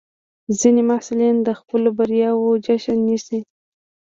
ځینې 0.59 0.81
محصلین 0.89 1.35
د 1.47 1.49
خپلو 1.59 1.89
بریاوو 1.97 2.61
جشن 2.65 2.97
نیسي. 3.07 3.39